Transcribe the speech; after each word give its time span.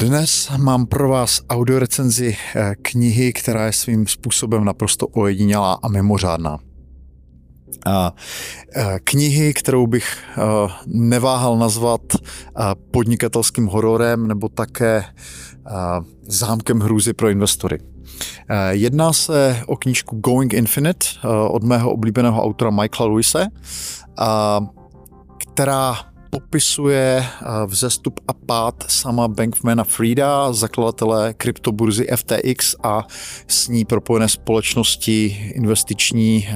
Dnes 0.00 0.50
mám 0.56 0.86
pro 0.86 1.08
vás 1.08 1.40
audiorecenzi 1.48 2.36
eh, 2.56 2.74
knihy, 2.82 3.32
která 3.32 3.66
je 3.66 3.72
svým 3.72 4.06
způsobem 4.06 4.64
naprosto 4.64 5.06
ojedinělá 5.06 5.78
a 5.82 5.88
mimořádná. 5.88 6.58
A 7.86 8.14
eh, 8.76 8.98
knihy, 9.04 9.54
kterou 9.54 9.86
bych 9.86 10.16
eh, 10.28 10.42
neváhal 10.86 11.58
nazvat 11.58 12.00
podnikatelským 12.90 13.66
hororem 13.66 14.28
nebo 14.28 14.48
také 14.48 15.04
zámkem 16.22 16.80
hrůzy 16.80 17.12
pro 17.12 17.28
investory. 17.28 17.78
Jedná 18.70 19.12
se 19.12 19.62
o 19.66 19.76
knížku 19.76 20.16
Going 20.16 20.54
Infinite 20.54 21.06
od 21.48 21.62
mého 21.64 21.92
oblíbeného 21.92 22.42
autora 22.42 22.70
Michaela 22.70 23.12
Lewise, 23.12 23.46
která 25.38 26.09
popisuje 26.30 27.18
eh, 27.18 27.26
vzestup 27.66 28.20
a 28.28 28.32
pád 28.32 28.84
sama 28.88 29.28
Bankmana 29.28 29.84
Frida, 29.84 30.52
zakladatele 30.52 31.34
kryptoburzy 31.34 32.06
FTX 32.16 32.74
a 32.82 33.06
s 33.46 33.68
ní 33.68 33.84
propojené 33.84 34.28
společnosti 34.28 35.26
investiční 35.54 36.48
eh, 36.48 36.54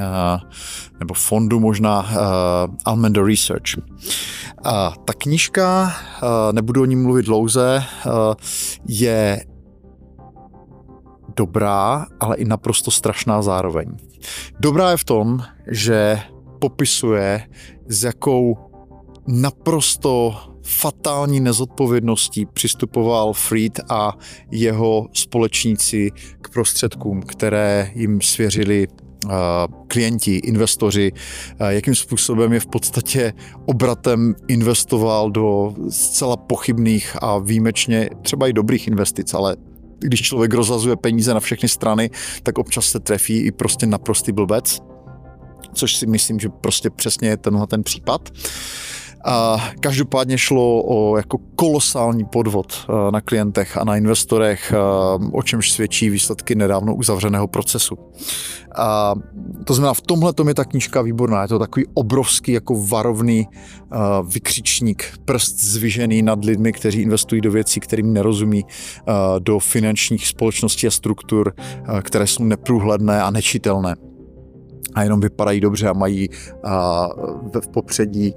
nebo 0.98 1.15
fondu 1.15 1.60
možná 1.60 2.06
eh, 2.06 2.16
Almendo 2.84 3.27
Research. 3.27 3.79
Ta 5.05 5.12
knížka, 5.18 5.93
nebudu 6.52 6.82
o 6.82 6.84
ní 6.84 6.96
mluvit 6.96 7.27
dlouze, 7.27 7.84
je 8.88 9.45
dobrá, 11.37 12.06
ale 12.20 12.37
i 12.37 12.45
naprosto 12.45 12.91
strašná 12.91 13.43
zároveň. 13.43 13.93
Dobrá 14.60 14.91
je 14.91 14.96
v 14.96 15.04
tom, 15.04 15.27
že 15.68 16.20
popisuje, 16.59 17.45
s 17.87 18.04
jakou 18.04 18.73
naprosto 19.27 20.37
fatální 20.62 21.40
nezodpovědností 21.40 22.46
přistupoval 22.46 23.32
Fried 23.32 23.80
a 23.88 24.12
jeho 24.51 25.09
společníci 25.12 26.10
k 26.40 26.48
prostředkům, 26.48 27.23
které 27.23 27.90
jim 27.95 28.21
svěřili 28.21 28.87
klienti, 29.88 30.37
investoři, 30.37 31.13
jakým 31.68 31.95
způsobem 31.95 32.52
je 32.52 32.60
v 32.60 32.66
podstatě 32.66 33.32
obratem 33.66 34.35
investoval 34.48 35.30
do 35.30 35.74
zcela 35.88 36.37
pochybných 36.37 37.16
a 37.23 37.38
výjimečně 37.38 38.10
třeba 38.23 38.48
i 38.48 38.52
dobrých 38.52 38.88
investic, 38.88 39.35
ale 39.35 39.57
když 39.98 40.23
člověk 40.23 40.54
rozazuje 40.54 40.96
peníze 40.96 41.35
na 41.35 41.41
všechny 41.41 41.68
strany, 41.68 42.10
tak 42.43 42.59
občas 42.59 42.87
se 42.87 43.01
trefí 43.01 43.38
i 43.38 43.52
prostě 43.52 43.87
naprostý 43.87 44.32
blbec, 44.32 44.80
což 45.73 45.96
si 45.96 46.07
myslím, 46.07 46.41
že 46.41 46.48
prostě 46.48 46.91
přesně 46.91 47.29
je 47.29 47.37
tenhle 47.37 47.66
ten 47.66 47.82
případ. 47.82 48.29
A 49.24 49.64
každopádně 49.80 50.38
šlo 50.38 50.82
o 50.86 51.16
jako 51.16 51.38
kolosální 51.56 52.24
podvod 52.24 52.86
eh, 52.88 53.12
na 53.12 53.20
klientech 53.20 53.76
a 53.76 53.84
na 53.84 53.96
investorech, 53.96 54.72
eh, 54.72 54.78
o 55.32 55.42
čemž 55.42 55.72
svědčí 55.72 56.10
výsledky 56.10 56.54
nedávno 56.54 56.94
uzavřeného 56.94 57.48
procesu. 57.48 57.98
A 58.76 59.14
to 59.64 59.74
znamená, 59.74 59.95
v 59.95 60.00
tomhle 60.00 60.32
tom 60.32 60.48
je 60.48 60.54
ta 60.54 60.64
knížka 60.64 61.02
výborná. 61.02 61.42
Je 61.42 61.48
to 61.48 61.58
takový 61.58 61.86
obrovský 61.95 62.52
jako 62.52 62.86
varovný 62.86 63.48
uh, 63.48 64.28
vykřičník, 64.32 65.19
prst 65.25 65.64
zvyžený 65.64 66.22
nad 66.22 66.44
lidmi, 66.44 66.72
kteří 66.72 67.02
investují 67.02 67.41
do 67.41 67.50
věcí, 67.50 67.80
kterým 67.80 68.12
nerozumí, 68.12 68.64
do 69.38 69.58
finančních 69.58 70.26
společností 70.26 70.86
a 70.86 70.91
struktur, 70.91 71.54
které 72.02 72.26
jsou 72.26 72.44
neprůhledné 72.44 73.22
a 73.22 73.30
nečitelné 73.30 73.97
a 74.94 75.03
jenom 75.03 75.20
vypadají 75.20 75.60
dobře 75.60 75.88
a 75.88 75.92
mají 75.92 76.28
v 77.60 77.69
popředí 77.69 78.34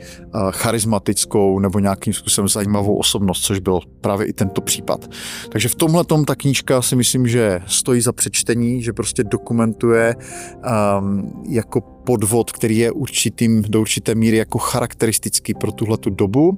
charismatickou 0.51 1.59
nebo 1.59 1.79
nějakým 1.79 2.13
způsobem 2.13 2.47
zajímavou 2.47 2.95
osobnost, 2.95 3.41
což 3.41 3.59
byl 3.59 3.79
právě 4.01 4.27
i 4.27 4.33
tento 4.33 4.61
případ. 4.61 5.09
Takže 5.49 5.69
v 5.69 5.75
tomhle 5.75 6.03
tom 6.03 6.25
ta 6.25 6.35
knížka 6.35 6.81
si 6.81 6.95
myslím, 6.95 7.27
že 7.27 7.59
stojí 7.65 8.01
za 8.01 8.11
přečtení, 8.11 8.83
že 8.83 8.93
prostě 8.93 9.23
dokumentuje 9.23 10.15
um, 10.15 11.43
jako 11.49 11.81
podvod, 11.81 12.51
který 12.51 12.77
je 12.77 12.91
určitým, 12.91 13.61
do 13.61 13.81
určité 13.81 14.15
míry 14.15 14.37
jako 14.37 14.57
charakteristický 14.57 15.53
pro 15.53 15.71
tuhle 15.71 15.97
tu 15.97 16.09
dobu 16.09 16.57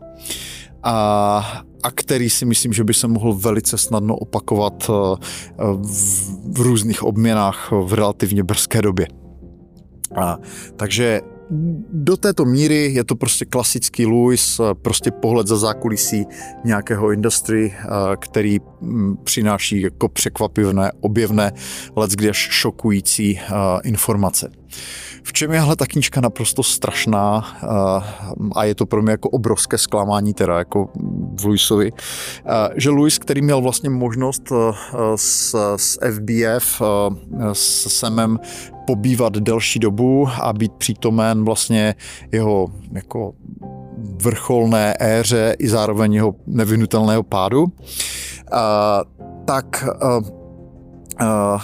a, 0.83 1.63
a 1.83 1.91
který 1.91 2.29
si 2.29 2.45
myslím, 2.45 2.73
že 2.73 2.83
by 2.83 2.93
se 2.93 3.07
mohl 3.07 3.33
velice 3.33 3.77
snadno 3.77 4.15
opakovat 4.15 4.87
v, 4.87 6.29
v 6.51 6.59
různých 6.59 7.03
obměnách 7.03 7.71
v 7.71 7.93
relativně 7.93 8.43
brzké 8.43 8.81
době. 8.81 9.07
A, 10.15 10.37
takže 10.75 11.21
do 11.93 12.17
této 12.17 12.45
míry 12.45 12.93
je 12.93 13.03
to 13.03 13.15
prostě 13.15 13.45
klasický 13.45 14.05
Lewis, 14.05 14.61
prostě 14.81 15.11
pohled 15.11 15.47
za 15.47 15.57
zákulisí 15.57 16.25
nějakého 16.65 17.11
industry, 17.11 17.73
který 18.19 18.59
mm, 18.81 19.17
přináší 19.23 19.81
jako 19.81 20.09
překvapivé, 20.09 20.91
objevné, 21.01 21.51
let 21.95 22.11
až 22.29 22.37
šokující 22.37 23.39
informace. 23.83 24.51
V 25.23 25.33
čem 25.33 25.51
je 25.51 25.61
ta 25.75 25.85
knížka 25.85 26.21
naprosto 26.21 26.63
strašná 26.63 27.37
a 28.55 28.63
je 28.63 28.75
to 28.75 28.85
pro 28.85 29.01
mě 29.01 29.11
jako 29.11 29.29
obrovské 29.29 29.77
zklamání 29.77 30.33
teda 30.33 30.57
jako 30.57 30.89
v 31.39 31.45
Lewisovi, 31.45 31.91
že 32.75 32.89
Lewis, 32.89 33.17
který 33.17 33.41
měl 33.41 33.61
vlastně 33.61 33.89
možnost 33.89 34.43
s, 35.15 35.55
s 35.75 35.99
FBF, 36.11 36.81
s 37.53 37.87
Semem 37.99 38.39
pobývat 38.89 39.33
delší 39.33 39.79
dobu 39.79 40.27
a 40.41 40.53
být 40.53 40.73
přítomen 40.73 41.45
vlastně 41.45 41.95
jeho 42.31 42.67
jako 42.91 43.33
vrcholné 44.21 44.93
éře 44.99 45.55
i 45.59 45.69
zároveň 45.69 46.13
jeho 46.13 46.35
nevyhnutelného 46.47 47.23
pádu, 47.23 47.63
uh, 47.63 47.69
tak 49.45 49.85
uh, 50.03 50.27
uh, 51.21 51.61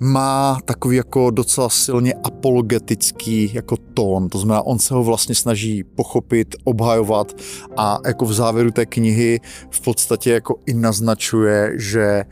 má 0.00 0.58
takový 0.64 0.96
jako 0.96 1.30
docela 1.30 1.68
silně 1.68 2.14
apologetický 2.14 3.50
jako 3.54 3.76
tón, 3.94 4.28
to 4.28 4.38
znamená, 4.38 4.62
on 4.62 4.78
se 4.78 4.94
ho 4.94 5.04
vlastně 5.04 5.34
snaží 5.34 5.84
pochopit, 5.84 6.56
obhajovat 6.64 7.32
a 7.76 7.98
jako 8.06 8.24
v 8.24 8.32
závěru 8.32 8.70
té 8.70 8.86
knihy 8.86 9.40
v 9.70 9.80
podstatě 9.80 10.32
jako 10.32 10.56
i 10.66 10.74
naznačuje, 10.74 11.72
že 11.76 12.24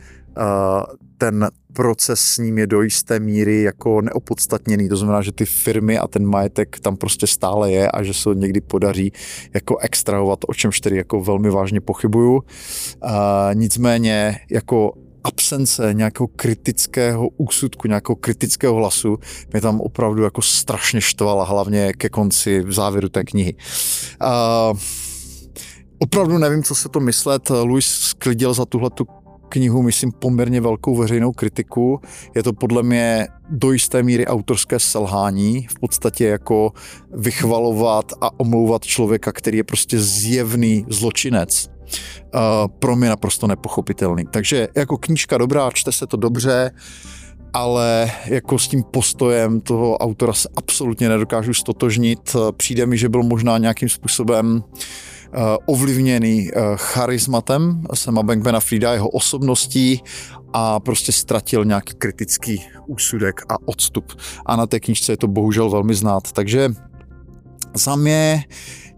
ten 1.17 1.49
proces 1.73 2.19
s 2.19 2.37
ním 2.37 2.57
je 2.57 2.67
do 2.67 2.81
jisté 2.81 3.19
míry 3.19 3.61
jako 3.61 4.01
neopodstatněný. 4.01 4.89
To 4.89 4.97
znamená, 4.97 5.21
že 5.21 5.31
ty 5.31 5.45
firmy 5.45 5.97
a 5.97 6.07
ten 6.07 6.25
majetek 6.25 6.79
tam 6.79 6.95
prostě 6.95 7.27
stále 7.27 7.71
je 7.71 7.91
a 7.91 8.03
že 8.03 8.13
se 8.13 8.29
někdy 8.35 8.61
podaří 8.61 9.11
jako 9.53 9.77
extrahovat, 9.77 10.39
o 10.47 10.53
čemž 10.53 10.79
tedy 10.79 10.97
jako 10.97 11.21
velmi 11.21 11.49
vážně 11.49 11.81
pochybuju. 11.81 12.41
nicméně 13.53 14.39
jako 14.51 14.93
absence 15.23 15.89
nějakého 15.93 16.27
kritického 16.27 17.27
úsudku, 17.37 17.87
nějakého 17.87 18.15
kritického 18.15 18.75
hlasu 18.75 19.17
mě 19.51 19.61
tam 19.61 19.81
opravdu 19.81 20.23
jako 20.23 20.41
strašně 20.41 21.01
štvala, 21.01 21.45
hlavně 21.45 21.93
ke 21.93 22.09
konci 22.09 22.61
v 22.61 22.73
závěru 22.73 23.09
té 23.09 23.23
knihy. 23.23 23.55
Opravdu 25.99 26.37
nevím, 26.37 26.63
co 26.63 26.75
se 26.75 26.89
to 26.89 26.99
myslet. 26.99 27.49
Louis 27.49 27.85
sklidil 27.85 28.53
za 28.53 28.65
tuhle 28.65 28.89
tu 28.89 29.07
knihu, 29.53 29.81
myslím, 29.81 30.11
poměrně 30.11 30.61
velkou 30.61 30.95
veřejnou 30.95 31.31
kritiku. 31.31 32.01
Je 32.35 32.43
to 32.43 32.53
podle 32.53 32.83
mě 32.83 33.27
do 33.49 33.71
jisté 33.71 34.03
míry 34.03 34.27
autorské 34.27 34.79
selhání, 34.79 35.67
v 35.69 35.79
podstatě 35.79 36.25
jako 36.25 36.71
vychvalovat 37.11 38.05
a 38.21 38.39
omlouvat 38.39 38.85
člověka, 38.85 39.31
který 39.31 39.57
je 39.57 39.63
prostě 39.63 39.99
zjevný 39.99 40.85
zločinec. 40.89 41.69
Uh, 42.33 42.41
pro 42.79 42.95
mě 42.95 43.09
naprosto 43.09 43.47
nepochopitelný. 43.47 44.23
Takže 44.31 44.67
jako 44.75 44.97
knížka 44.97 45.37
dobrá, 45.37 45.69
čte 45.73 45.91
se 45.91 46.07
to 46.07 46.17
dobře, 46.17 46.71
ale 47.53 48.11
jako 48.25 48.59
s 48.59 48.67
tím 48.67 48.83
postojem 48.83 49.61
toho 49.61 49.97
autora 49.97 50.33
se 50.33 50.49
absolutně 50.55 51.09
nedokážu 51.09 51.53
stotožnit. 51.53 52.35
Přijde 52.57 52.85
mi, 52.85 52.97
že 52.97 53.09
byl 53.09 53.23
možná 53.23 53.57
nějakým 53.57 53.89
způsobem 53.89 54.55
uh, 54.55 54.61
Eh, 54.65 55.12
ovlivněný 55.65 56.49
eh, 56.49 56.61
charismatem 56.75 57.83
Sema 57.93 58.23
Bankmana 58.23 58.59
Frida, 58.59 58.93
jeho 58.93 59.09
osobností 59.09 60.01
a 60.53 60.79
prostě 60.79 61.11
ztratil 61.11 61.65
nějaký 61.65 61.93
kritický 61.97 62.65
úsudek 62.87 63.41
a 63.49 63.55
odstup. 63.65 64.13
A 64.45 64.55
na 64.55 64.67
té 64.67 64.79
knižce 64.79 65.11
je 65.11 65.17
to 65.17 65.27
bohužel 65.27 65.69
velmi 65.69 65.95
znát. 65.95 66.31
Takže 66.31 66.69
za 67.75 67.95
mě 67.95 68.43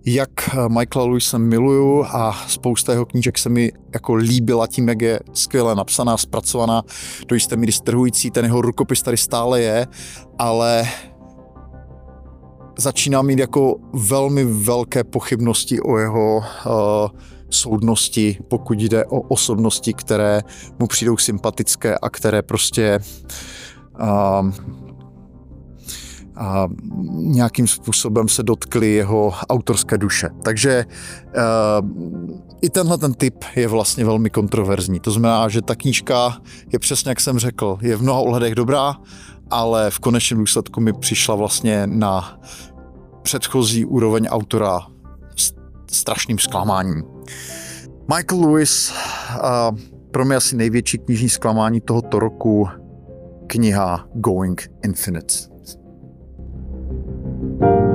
jak 0.05 0.29
Michaela 0.67 1.07
Lewisa 1.07 1.37
miluju 1.37 2.05
a 2.05 2.33
spousta 2.47 2.91
jeho 2.91 3.05
knížek 3.05 3.37
se 3.37 3.49
mi 3.49 3.71
jako 3.93 4.13
líbila 4.13 4.67
tím, 4.67 4.87
jak 4.87 5.01
je 5.01 5.19
skvěle 5.33 5.75
napsaná, 5.75 6.17
zpracovaná, 6.17 6.83
do 7.27 7.35
jisté 7.35 7.55
míry 7.55 7.71
strhující, 7.71 8.31
ten 8.31 8.45
jeho 8.45 8.61
rukopis 8.61 9.01
tady 9.01 9.17
stále 9.17 9.61
je, 9.61 9.87
ale 10.39 10.87
začínám 12.77 13.25
mít 13.25 13.39
jako 13.39 13.75
velmi 13.93 14.45
velké 14.45 15.03
pochybnosti 15.03 15.81
o 15.81 15.97
jeho 15.97 16.37
uh, 16.37 16.43
soudnosti, 17.49 18.37
pokud 18.47 18.79
jde 18.79 19.05
o 19.05 19.21
osobnosti, 19.21 19.93
které 19.93 20.41
mu 20.79 20.87
přijdou 20.87 21.17
sympatické 21.17 21.97
a 21.97 22.09
které 22.09 22.41
prostě 22.41 22.99
uh, 24.01 24.51
a 26.37 26.67
nějakým 27.11 27.67
způsobem 27.67 28.27
se 28.27 28.43
dotkly 28.43 28.93
jeho 28.93 29.33
autorské 29.49 29.97
duše. 29.97 30.29
Takže 30.43 30.85
uh, 31.25 31.89
i 32.61 32.69
tenhle 32.69 32.97
ten 32.97 33.13
typ 33.13 33.35
je 33.55 33.67
vlastně 33.67 34.05
velmi 34.05 34.29
kontroverzní. 34.29 34.99
To 34.99 35.11
znamená, 35.11 35.49
že 35.49 35.61
ta 35.61 35.75
knížka 35.75 36.37
je 36.73 36.79
přesně, 36.79 37.11
jak 37.11 37.19
jsem 37.19 37.39
řekl, 37.39 37.77
je 37.81 37.95
v 37.95 38.01
mnoha 38.01 38.19
ohledech 38.19 38.55
dobrá, 38.55 38.95
ale 39.49 39.91
v 39.91 39.99
konečném 39.99 40.39
důsledku 40.39 40.81
mi 40.81 40.93
přišla 40.93 41.35
vlastně 41.35 41.87
na 41.87 42.39
předchozí 43.21 43.85
úroveň 43.85 44.27
autora 44.27 44.79
strašným 45.91 46.39
zklamáním. 46.39 47.03
Michael 48.15 48.41
Lewis, 48.41 48.91
uh, 48.91 49.77
pro 50.11 50.25
mě 50.25 50.35
asi 50.35 50.55
největší 50.55 50.97
knižní 50.97 51.29
zklamání 51.29 51.81
tohoto 51.81 52.19
roku, 52.19 52.67
kniha 53.47 54.07
Going 54.13 54.69
Infinite. 54.83 55.35
thank 57.59 57.89
you 57.89 57.94